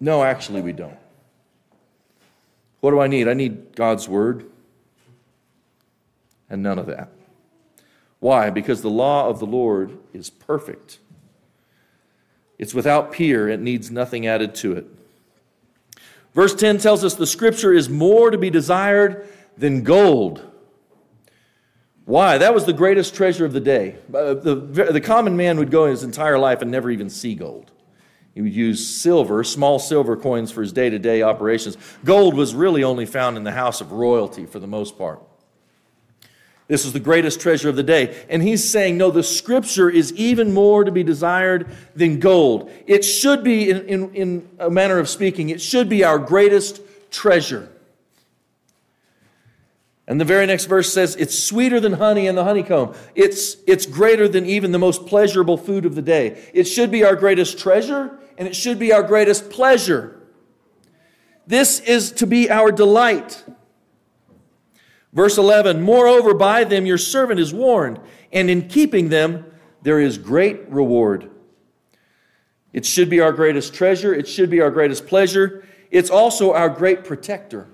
[0.00, 0.96] No, actually, we don't.
[2.80, 3.28] What do I need?
[3.28, 4.50] I need God's Word
[6.50, 7.08] and none of that.
[8.18, 8.50] Why?
[8.50, 10.98] Because the law of the Lord is perfect.
[12.58, 14.86] It's without peer, it needs nothing added to it.
[16.34, 20.46] Verse 10 tells us the scripture is more to be desired than gold.
[22.04, 22.38] Why?
[22.38, 23.96] That was the greatest treasure of the day.
[24.12, 24.56] Uh, the,
[24.92, 27.70] the common man would go his entire life and never even see gold.
[28.34, 31.76] He would use silver, small silver coins for his day to day operations.
[32.04, 35.20] Gold was really only found in the house of royalty for the most part.
[36.68, 38.24] This is the greatest treasure of the day.
[38.28, 41.66] And he's saying, no, the scripture is even more to be desired
[41.96, 42.70] than gold.
[42.86, 46.80] It should be, in, in, in a manner of speaking, it should be our greatest
[47.10, 47.68] treasure.
[50.10, 52.96] And the very next verse says, It's sweeter than honey and the honeycomb.
[53.14, 56.50] It's, it's greater than even the most pleasurable food of the day.
[56.52, 60.20] It should be our greatest treasure, and it should be our greatest pleasure.
[61.46, 63.44] This is to be our delight.
[65.12, 68.00] Verse 11 Moreover, by them your servant is warned,
[68.32, 69.44] and in keeping them
[69.82, 71.30] there is great reward.
[72.72, 75.64] It should be our greatest treasure, it should be our greatest pleasure.
[75.92, 77.68] It's also our great protector.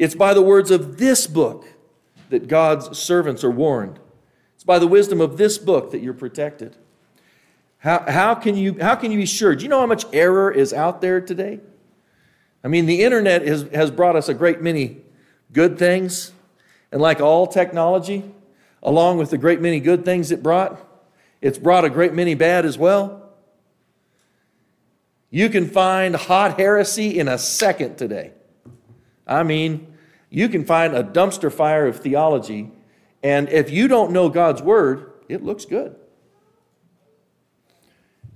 [0.00, 1.66] It's by the words of this book
[2.30, 3.98] that God's servants are warned.
[4.54, 6.74] It's by the wisdom of this book that you're protected.
[7.76, 9.54] How, how, can you, how can you be sure?
[9.54, 11.60] Do you know how much error is out there today?
[12.64, 15.02] I mean, the internet has, has brought us a great many
[15.52, 16.32] good things.
[16.90, 18.24] And like all technology,
[18.82, 20.80] along with the great many good things it brought,
[21.42, 23.34] it's brought a great many bad as well.
[25.28, 28.32] You can find hot heresy in a second today.
[29.26, 29.89] I mean,
[30.30, 32.70] you can find a dumpster fire of theology,
[33.22, 35.96] and if you don't know God's word, it looks good.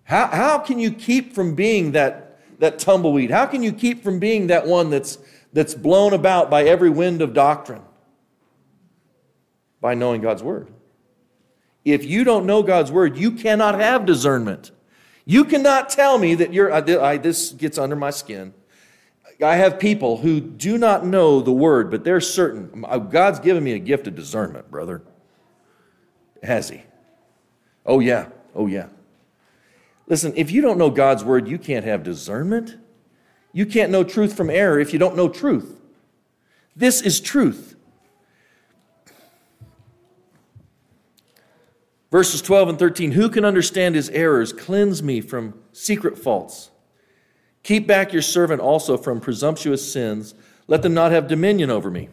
[0.03, 3.31] How, how can you keep from being that, that tumbleweed?
[3.31, 5.19] How can you keep from being that one that's
[5.55, 7.83] that's blown about by every wind of doctrine?
[9.81, 10.69] By knowing God's Word.
[11.85, 14.73] If you don't know God's Word, you cannot have discernment.
[15.25, 18.53] You cannot tell me that you're, I, this gets under my skin.
[19.43, 22.85] I have people who do not know the Word, but they're certain.
[22.89, 25.03] Oh, God's given me a gift of discernment, brother.
[26.43, 26.83] Has He?
[27.85, 28.29] Oh, yeah.
[28.55, 28.89] Oh, yeah.
[30.07, 32.77] Listen, if you don't know God's Word, you can't have discernment.
[33.53, 35.81] You can't know truth from error if you don't know truth.
[36.77, 37.77] This is truth.
[42.11, 44.53] Verses 12 and 13 Who can understand his errors?
[44.53, 46.71] Cleanse me from secret faults.
[47.65, 50.35] Keep back your servant also from presumptuous sins.
[50.69, 52.09] Let them not have dominion over me.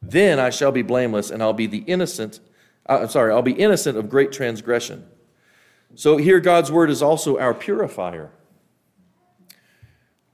[0.00, 2.40] Then I shall be blameless, and I'll be the innocent.
[2.88, 5.06] Uh, I'm sorry, I'll be innocent of great transgression.
[5.94, 8.30] So here, God's word is also our purifier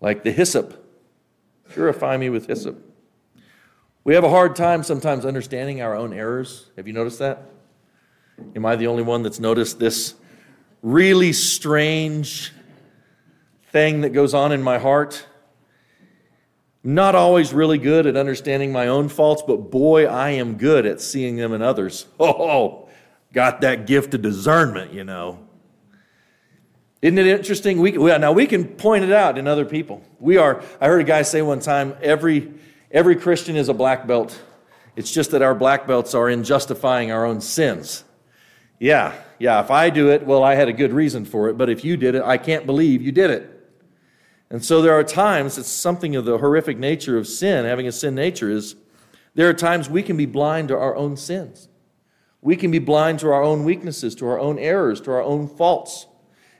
[0.05, 0.87] like the hyssop.
[1.71, 2.79] Purify me with hyssop.
[4.05, 6.71] We have a hard time sometimes understanding our own errors.
[6.77, 7.43] Have you noticed that?
[8.55, 10.15] Am I the only one that's noticed this
[10.83, 12.53] really strange
[13.75, 15.27] thing that goes on in my heart?
[16.85, 21.01] not always really good at understanding my own faults, but boy, I am good at
[21.01, 22.07] seeing them in others.
[22.21, 22.89] Oh,
[23.33, 25.41] got that gift of discernment, you know.
[27.03, 27.81] Isn't it interesting?
[27.81, 30.03] We, now we can point it out in other people.
[30.21, 32.53] We are, I heard a guy say one time, every,
[32.91, 34.41] every Christian is a black belt.
[34.95, 38.05] It's just that our black belts are in justifying our own sins.
[38.79, 41.69] Yeah, yeah, if I do it, well, I had a good reason for it, but
[41.71, 43.54] if you did it, I can't believe you did it.
[44.55, 47.90] And so there are times, it's something of the horrific nature of sin, having a
[47.90, 48.77] sin nature, is
[49.35, 51.69] there are times we can be blind to our own sins.
[52.40, 55.49] We can be blind to our own weaknesses, to our own errors, to our own
[55.49, 56.07] faults.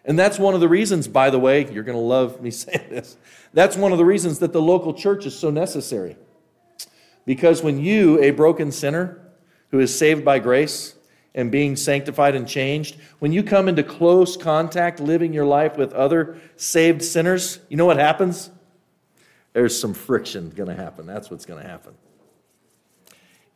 [0.05, 2.89] And that's one of the reasons, by the way, you're going to love me saying
[2.91, 3.17] this.
[3.53, 6.17] That's one of the reasons that the local church is so necessary.
[7.25, 9.23] Because when you, a broken sinner
[9.71, 10.97] who is saved by grace
[11.35, 15.93] and being sanctified and changed, when you come into close contact living your life with
[15.93, 18.51] other saved sinners, you know what happens?
[19.53, 21.07] There's some friction going to happen.
[21.07, 21.95] That's what's going to happen.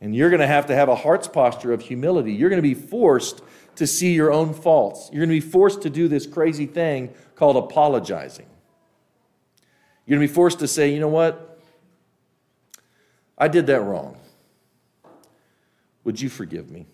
[0.01, 2.33] And you're going to have to have a heart's posture of humility.
[2.33, 3.43] You're going to be forced
[3.77, 5.09] to see your own faults.
[5.13, 8.47] You're going to be forced to do this crazy thing called apologizing.
[10.07, 11.61] You're going to be forced to say, you know what?
[13.37, 14.17] I did that wrong.
[16.05, 16.87] Would you forgive me?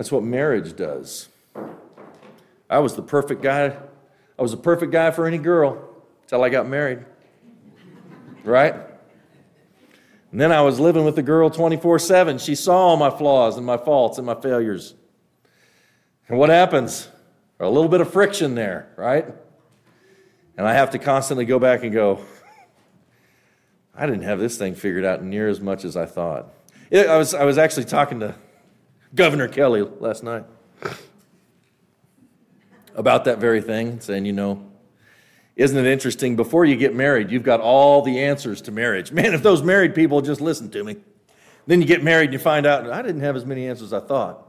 [0.00, 1.28] That's what marriage does.
[2.70, 3.76] I was the perfect guy.
[4.38, 5.90] I was the perfect guy for any girl
[6.22, 7.04] until I got married.
[8.42, 8.74] Right?
[10.32, 12.38] And then I was living with the girl 24 7.
[12.38, 14.94] She saw all my flaws and my faults and my failures.
[16.28, 17.10] And what happens?
[17.58, 19.26] A little bit of friction there, right?
[20.56, 22.24] And I have to constantly go back and go,
[23.94, 26.54] I didn't have this thing figured out near as much as I thought.
[26.90, 28.34] I, was, I was actually talking to
[29.14, 30.44] Governor Kelly last night
[32.94, 34.70] about that very thing, saying, you know,
[35.56, 36.36] isn't it interesting?
[36.36, 39.12] Before you get married, you've got all the answers to marriage.
[39.12, 40.96] Man, if those married people just listen to me.
[41.66, 44.02] Then you get married and you find out, I didn't have as many answers as
[44.02, 44.46] I thought.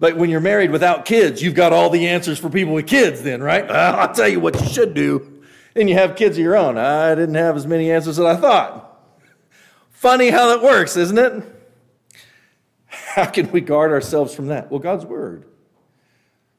[0.00, 3.22] But when you're married without kids, you've got all the answers for people with kids,
[3.22, 3.68] then, right?
[3.70, 5.42] I'll tell you what you should do.
[5.74, 6.78] Then you have kids of your own.
[6.78, 8.84] I didn't have as many answers as I thought.
[9.90, 11.57] Funny how that works, isn't it?
[13.18, 14.70] How can we guard ourselves from that?
[14.70, 15.44] Well, God's Word.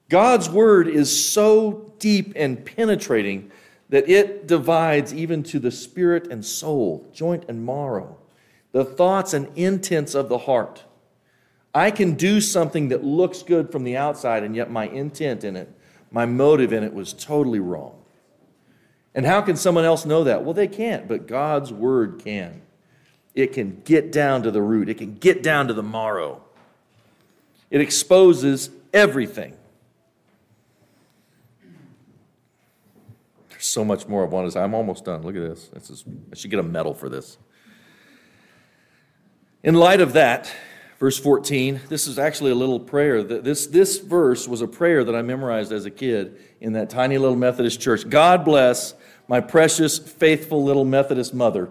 [0.10, 3.50] God's Word is so deep and penetrating
[3.88, 8.18] that it divides even to the spirit and soul, joint and marrow,
[8.74, 10.84] the thoughts and intents of the heart.
[11.74, 15.56] I can do something that looks good from the outside, and yet my intent in
[15.56, 15.74] it,
[16.12, 17.96] my motive in it was totally wrong.
[19.16, 20.44] And how can someone else know that?
[20.44, 22.64] Well, they can't, but God's word can.
[23.34, 26.44] It can get down to the root, it can get down to the marrow.
[27.70, 29.56] It exposes everything.
[33.50, 34.62] There's so much more I want to say.
[34.62, 35.22] I'm almost done.
[35.22, 35.68] Look at this.
[35.68, 37.38] this is, I should get a medal for this.
[39.64, 40.50] In light of that,
[41.00, 43.22] verse 14, this is actually a little prayer.
[43.22, 47.18] This, this verse was a prayer that I memorized as a kid in that tiny
[47.18, 48.10] little Methodist church.
[48.10, 48.94] God bless
[49.28, 51.70] my precious, faithful little Methodist mother.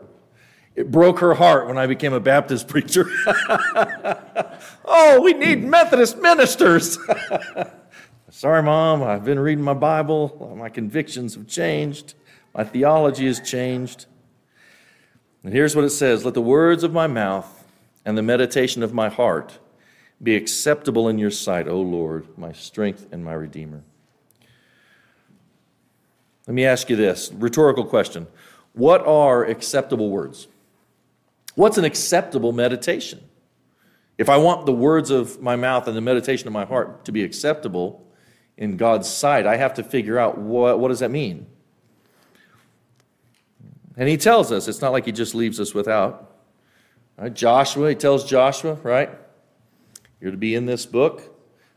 [0.77, 3.07] It broke her heart when I became a Baptist preacher.
[4.89, 6.99] oh, we need Methodist ministers.
[8.31, 10.55] Sorry, Mom, I've been reading my Bible.
[10.57, 12.15] My convictions have changed.
[12.55, 14.07] My theology has changed.
[15.45, 17.65] And here's what it says Let the words of my mouth
[18.05, 19.59] and the meditation of my heart
[20.23, 23.83] be acceptable in your sight, O Lord, my strength and my Redeemer.
[26.47, 28.27] Let me ask you this rhetorical question
[28.73, 30.49] What are acceptable words?
[31.55, 33.28] What's an acceptable meditation?
[34.19, 37.13] If I want the words of my mouth and the meditation of my heart to
[37.13, 38.05] be acceptable,
[38.59, 41.47] in God's sight, I have to figure out what, what does that mean?
[43.97, 46.37] And he tells us, it's not like he just leaves us without.
[47.17, 47.33] Right?
[47.33, 49.11] Joshua, he tells Joshua, right?
[50.21, 51.35] You're to be in this book.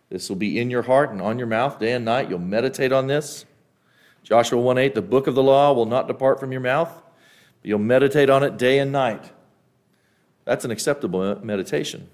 [0.09, 2.29] This will be in your heart and on your mouth day and night.
[2.29, 3.45] You'll meditate on this.
[4.23, 6.91] Joshua 1 8, the book of the law will not depart from your mouth,
[7.61, 9.31] but you'll meditate on it day and night.
[10.45, 12.09] That's an acceptable uh, meditation.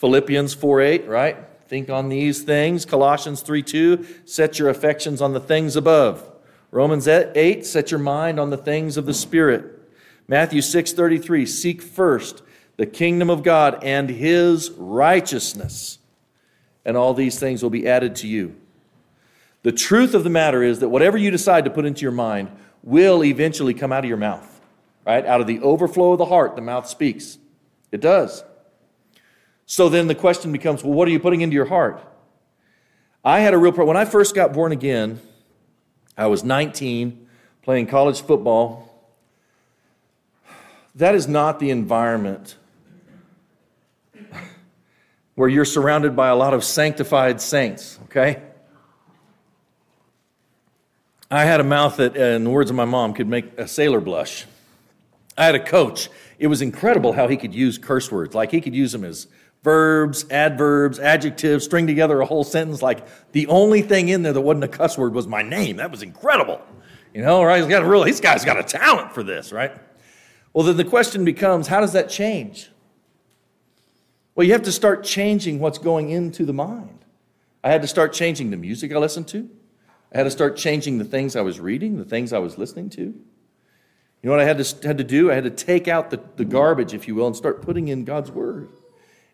[0.00, 1.36] Philippians 4 8, right?
[1.68, 2.86] Think on these things.
[2.86, 6.26] Colossians 3 2, set your affections on the things above.
[6.70, 9.78] Romans 8, set your mind on the things of the Spirit.
[10.26, 12.42] Matthew 6 33, seek first
[12.78, 15.98] the kingdom of God and his righteousness,
[16.86, 18.56] and all these things will be added to you.
[19.64, 22.50] The truth of the matter is that whatever you decide to put into your mind
[22.82, 24.62] will eventually come out of your mouth,
[25.06, 25.26] right?
[25.26, 27.36] Out of the overflow of the heart, the mouth speaks.
[27.92, 28.44] It does.
[29.70, 32.04] So then the question becomes well, what are you putting into your heart?
[33.24, 33.94] I had a real problem.
[33.94, 35.20] When I first got born again,
[36.18, 37.28] I was 19,
[37.62, 38.92] playing college football.
[40.96, 42.56] That is not the environment
[45.36, 48.42] where you're surrounded by a lot of sanctified saints, okay?
[51.30, 53.68] I had a mouth that, uh, in the words of my mom, could make a
[53.68, 54.46] sailor blush.
[55.38, 56.10] I had a coach.
[56.40, 58.34] It was incredible how he could use curse words.
[58.34, 59.28] Like he could use them as
[59.62, 62.82] verbs, adverbs, adjectives, string together a whole sentence.
[62.82, 65.76] Like the only thing in there that wasn't a cuss word was my name.
[65.76, 66.60] That was incredible.
[67.14, 67.58] You know, right?
[67.58, 69.72] He's got a real, this guy's got a talent for this, right?
[70.52, 72.70] Well, then the question becomes how does that change?
[74.34, 77.04] Well, you have to start changing what's going into the mind.
[77.62, 79.48] I had to start changing the music I listened to.
[80.12, 82.90] I had to start changing the things I was reading, the things I was listening
[82.90, 83.02] to.
[83.02, 85.30] You know what I had to, had to do?
[85.30, 88.04] I had to take out the, the garbage, if you will, and start putting in
[88.04, 88.68] God's Word.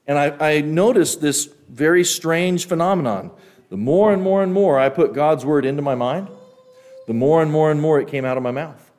[0.06, 3.30] And I, I noticed this very strange phenomenon.
[3.70, 6.28] The more and more and more I put God's Word into my mind,
[7.06, 8.90] the more and more and more it came out of my mouth.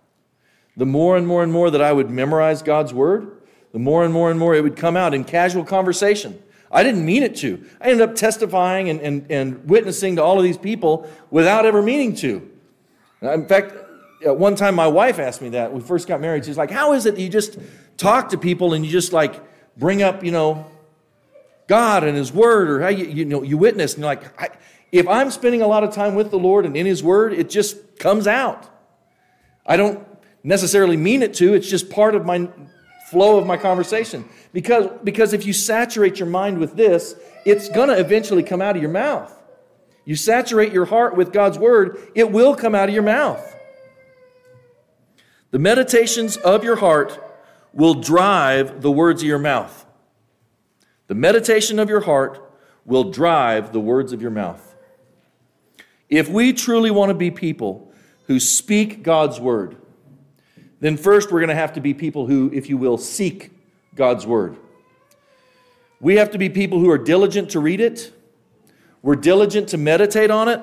[0.75, 3.31] The more and more and more that I would memorize God's Word,
[3.71, 6.41] the more and more and more it would come out in casual conversation.
[6.69, 7.65] I didn't mean it to.
[7.79, 11.81] I ended up testifying and, and, and witnessing to all of these people without ever
[11.81, 12.49] meaning to.
[13.21, 13.73] In fact,
[14.25, 15.71] at one time my wife asked me that.
[15.71, 16.45] we first got married.
[16.45, 17.57] She's like, How is it you just
[17.95, 19.41] talk to people and you just like
[19.77, 20.65] bring up, you know,
[21.67, 23.93] God and His Word or how you, you know, you witness?
[23.93, 24.49] And you're like, I,
[24.91, 27.49] if I'm spending a lot of time with the Lord and in His Word, it
[27.49, 28.69] just comes out.
[29.65, 30.07] I don't
[30.43, 32.49] necessarily mean it to, it's just part of my
[33.09, 34.27] flow of my conversation.
[34.53, 37.15] Because, because if you saturate your mind with this,
[37.45, 39.33] it's going to eventually come out of your mouth.
[40.05, 43.55] You saturate your heart with God's word, it will come out of your mouth.
[45.51, 47.23] The meditations of your heart
[47.73, 49.85] will drive the words of your mouth.
[51.07, 52.43] The meditation of your heart
[52.85, 54.75] will drive the words of your mouth.
[56.09, 57.91] If we truly want to be people
[58.27, 59.77] who speak God's word,
[60.79, 63.51] then first we're going to have to be people who, if you will, seek
[63.95, 64.57] God's word.
[65.99, 68.13] We have to be people who are diligent to read it,
[69.01, 70.61] we're diligent to meditate on it,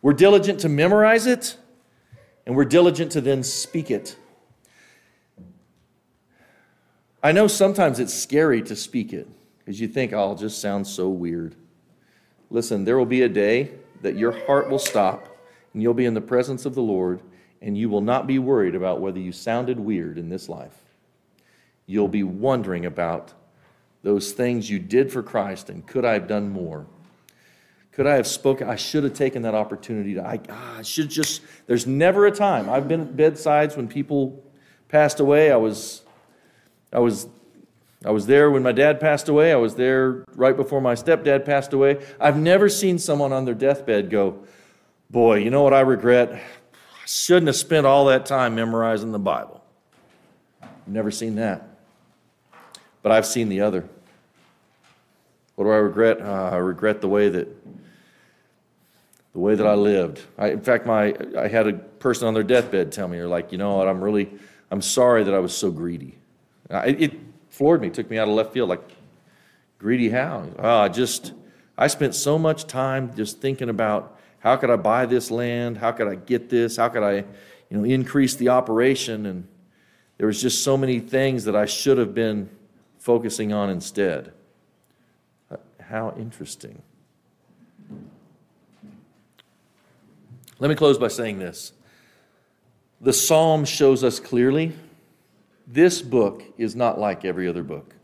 [0.00, 1.56] we're diligent to memorize it,
[2.46, 4.16] and we're diligent to then speak it.
[7.22, 9.28] I know sometimes it's scary to speak it
[9.64, 11.54] because you think, oh, it just sounds so weird.
[12.50, 13.70] Listen, there will be a day
[14.02, 15.28] that your heart will stop
[15.72, 17.22] and you'll be in the presence of the Lord
[17.60, 20.76] and you will not be worried about whether you sounded weird in this life.
[21.86, 23.32] You'll be wondering about
[24.02, 26.86] those things you did for Christ and could I have done more?
[27.92, 28.68] Could I have spoken?
[28.68, 32.30] I should have taken that opportunity to, I, ah, I should just, there's never a
[32.30, 32.68] time.
[32.68, 34.42] I've been at bedsides when people
[34.88, 35.52] passed away.
[35.52, 36.02] I was,
[36.92, 37.28] I was,
[38.04, 39.52] I was there when my dad passed away.
[39.52, 42.04] I was there right before my stepdad passed away.
[42.18, 44.42] I've never seen someone on their deathbed go,
[45.10, 46.32] boy, you know what I regret?
[46.32, 46.40] I
[47.06, 49.62] shouldn't have spent all that time memorizing the Bible.
[50.62, 51.68] I've never seen that.
[53.02, 53.88] But I've seen the other.
[55.54, 56.20] What do I regret?
[56.20, 57.48] Uh, I regret the way that
[59.32, 60.20] the way that I lived.
[60.36, 63.52] I, in fact, my I had a person on their deathbed tell me, "They're like,
[63.52, 63.88] you know what?
[63.88, 64.30] I'm really,
[64.70, 66.16] I'm sorry that I was so greedy."
[66.70, 68.70] I, it floored me, took me out of left field.
[68.70, 68.80] Like,
[69.78, 70.48] greedy how?
[70.58, 71.34] Oh, I just,
[71.76, 75.76] I spent so much time just thinking about how could I buy this land?
[75.76, 76.78] How could I get this?
[76.78, 77.24] How could I, you
[77.76, 79.26] know, increase the operation?
[79.26, 79.46] And
[80.16, 82.48] there was just so many things that I should have been
[82.98, 84.32] focusing on instead.
[85.50, 86.80] Uh, how interesting.
[90.58, 91.74] Let me close by saying this.
[93.02, 94.72] The psalm shows us clearly
[95.72, 97.94] this book is not like every other book.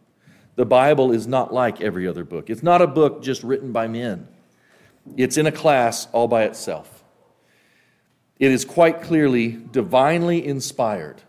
[0.56, 2.50] The Bible is not like every other book.
[2.50, 4.26] It's not a book just written by men.
[5.16, 7.04] It's in a class all by itself.
[8.38, 11.22] It is quite clearly divinely inspired.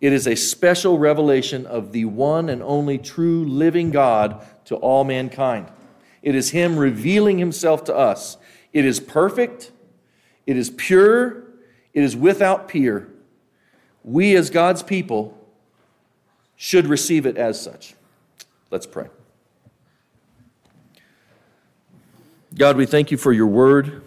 [0.00, 5.04] It is a special revelation of the one and only true living God to all
[5.04, 5.70] mankind.
[6.22, 8.36] It is Him revealing Himself to us.
[8.72, 9.72] It is perfect,
[10.46, 11.44] it is pure,
[11.92, 13.10] it is without peer.
[14.08, 15.36] We, as God's people,
[16.56, 17.94] should receive it as such.
[18.70, 19.08] Let's pray.
[22.56, 24.02] God, we thank you for your word.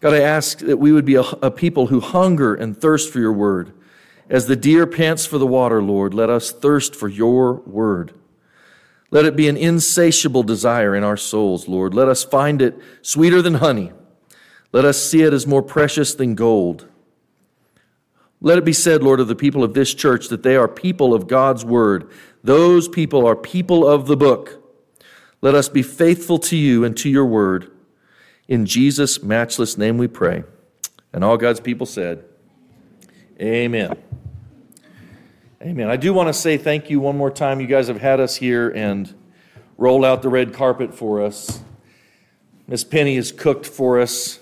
[0.00, 3.20] God, I ask that we would be a, a, people who hunger and thirst for
[3.20, 3.72] your word.
[4.30, 8.14] As the deer pants for the water, Lord, let us thirst for your word.
[9.10, 11.92] Let it be an insatiable desire in our souls, Lord.
[11.92, 13.92] Let us find it sweeter than honey.
[14.72, 16.88] Let us see it as more precious than gold.
[18.44, 21.14] Let it be said, Lord, of the people of this church that they are people
[21.14, 22.10] of God's word.
[22.42, 24.62] Those people are people of the book.
[25.40, 27.72] Let us be faithful to you and to your word.
[28.46, 30.44] In Jesus' matchless name we pray.
[31.10, 32.22] And all God's people said,
[33.40, 33.96] Amen.
[35.62, 35.88] Amen.
[35.88, 37.62] I do want to say thank you one more time.
[37.62, 39.14] You guys have had us here and
[39.78, 41.62] rolled out the red carpet for us.
[42.68, 44.38] Miss Penny has cooked for us,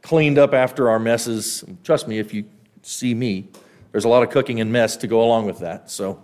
[0.00, 1.62] cleaned up after our messes.
[1.82, 2.46] Trust me, if you
[2.86, 3.48] see me,
[3.92, 5.90] there's a lot of cooking and mess to go along with that.
[5.90, 6.22] So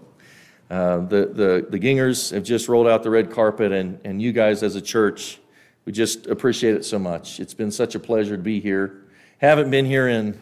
[0.71, 4.33] uh, the, the, the Gingers have just rolled out the red carpet, and, and you
[4.33, 5.39] guys as a church,
[5.85, 7.41] we just appreciate it so much.
[7.41, 9.07] It's been such a pleasure to be here.
[9.39, 10.39] Haven't been here in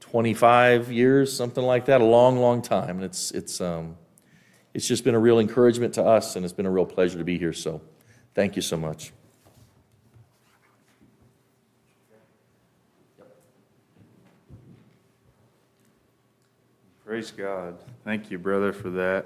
[0.00, 2.96] 25 years, something like that, a long, long time.
[2.96, 3.96] And it's, it's, um,
[4.74, 7.24] it's just been a real encouragement to us, and it's been a real pleasure to
[7.24, 7.52] be here.
[7.52, 7.80] So
[8.34, 9.12] thank you so much.
[17.08, 17.78] Praise God.
[18.04, 19.24] Thank you, brother, for that.